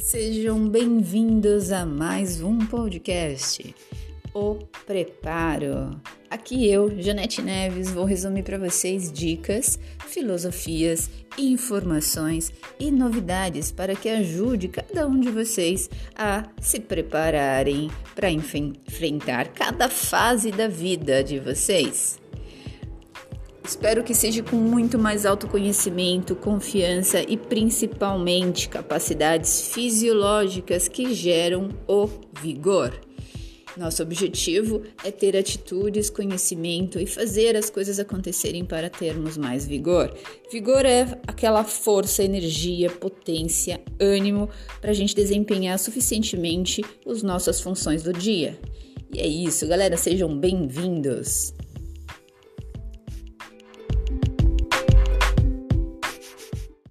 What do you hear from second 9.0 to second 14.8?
dicas, filosofias, informações e novidades para que ajude